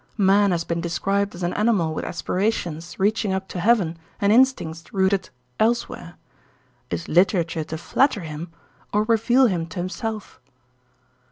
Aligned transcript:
Man 0.17 0.49
has 0.49 0.63
been 0.63 0.81
described 0.81 1.35
as 1.35 1.43
a 1.43 1.55
animal 1.55 1.93
with 1.93 2.05
aspirations 2.05 2.97
reaching 2.97 3.33
up 3.33 3.47
to 3.49 3.59
Heaven 3.59 3.99
and 4.19 4.33
instincts 4.33 4.91
rooted—elsewhere. 4.91 6.15
Is 6.89 7.07
literature 7.07 7.63
to 7.65 7.77
flatter 7.77 8.21
him, 8.21 8.51
or 8.91 9.03
reveal 9.03 9.45
him 9.45 9.67
to 9.67 9.77
himself? 9.77 10.41